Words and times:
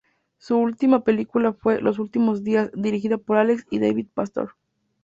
Su 0.39 0.57
última 0.57 1.03
película 1.03 1.53
fue 1.53 1.79
"Los 1.79 1.99
últimos 1.99 2.43
días", 2.43 2.71
dirigida 2.73 3.19
por 3.19 3.37
Alex 3.37 3.67
y 3.69 3.77
David 3.77 4.07
Pastor. 4.15 4.53